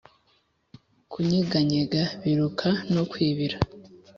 [1.11, 3.57] kunyeganyega biruka no kwibira